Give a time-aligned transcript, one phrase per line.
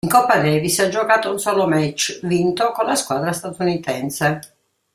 [0.03, 4.39] In Coppa Davis ha giocato un solo match, vinto, con la squadra statunitense.